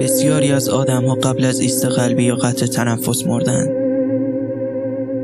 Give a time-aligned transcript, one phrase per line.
[0.00, 3.70] بسیاری از آدم ها قبل از ایست قلبی یا قطع تنفس مردند.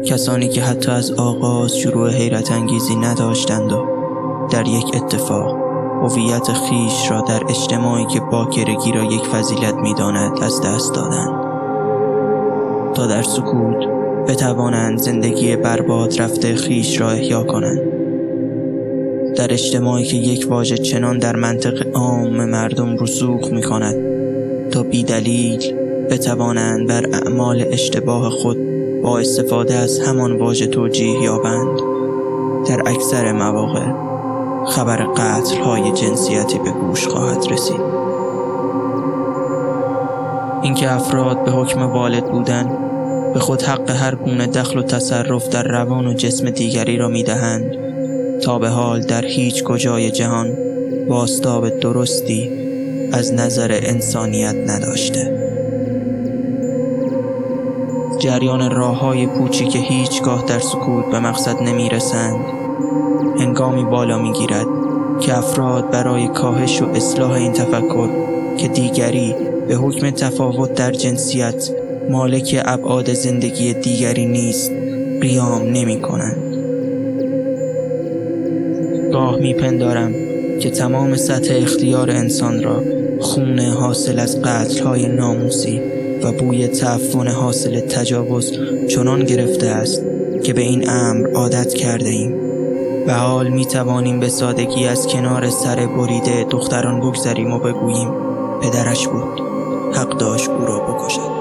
[0.04, 3.86] کسانی که حتی از آغاز شروع حیرت انگیزی نداشتند و
[4.50, 5.56] در یک اتفاق
[6.02, 11.46] هویت خیش را در اجتماعی که باکرگی را یک فضیلت می‌داند از دست دادند.
[12.94, 13.86] تا در سکوت
[14.28, 17.80] بتوانند زندگی برباد رفته خیش را احیا کنند.
[19.36, 24.15] در اجتماعی که یک واژه چنان در منطق عام مردم رسوخ می کند
[24.70, 25.74] تا بیدلیل
[26.10, 28.58] بتوانند بر اعمال اشتباه خود
[29.02, 31.80] با استفاده از همان واژه توجیه یابند.
[32.68, 33.92] در اکثر مواقع
[34.66, 37.80] خبر قتل های جنسیتی به گوش خواهد رسید.
[40.62, 42.78] اینکه افراد به حکم والد بودن
[43.34, 47.76] به خود حق هر گونه دخل و تصرف در روان و جسم دیگری را می‌دهند
[48.42, 50.52] تا به حال در هیچ کجای جهان
[51.08, 52.65] باستاب درستی
[53.12, 55.46] از نظر انسانیت نداشته.
[58.18, 62.36] جریان راه های پوچی که هیچگاه در سکوت به مقصد نمی رسند
[63.38, 64.66] هنگامی بالا می گیرد
[65.20, 68.08] که افراد برای کاهش و اصلاح این تفکر
[68.56, 69.34] که دیگری
[69.68, 71.70] به حکم تفاوت در جنسیت
[72.10, 74.72] مالک ابعاد زندگی دیگری نیست
[75.20, 76.56] قیام نمی کنند
[79.12, 80.25] گاه می پندارم
[80.60, 82.82] که تمام سطح اختیار انسان را
[83.20, 85.80] خون حاصل از قتل های ناموسی
[86.22, 88.52] و بوی تعفن حاصل تجاوز
[88.88, 90.02] چنان گرفته است
[90.42, 92.34] که به این امر عادت کرده ایم.
[93.06, 98.08] و حال می توانیم به سادگی از کنار سر بریده دختران بگذریم و بگوییم
[98.62, 99.40] پدرش بود
[99.94, 101.35] حق داشت او را بکشد.